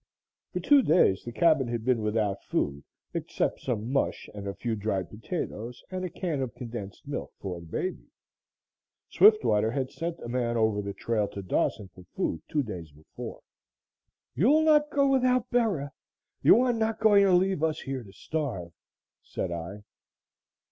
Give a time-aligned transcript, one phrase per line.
[0.51, 4.75] For two days the cabin had been without food except some mush and a few
[4.75, 8.07] dried potatoes and a can of condensed milk for the baby.
[9.09, 13.41] Swiftwater had sent a man over the trail to Dawson for food two days before.
[14.33, 15.91] "You'll not go without Bera!
[16.41, 18.71] You are not going to leave us here to starve,"
[19.21, 19.83] said I.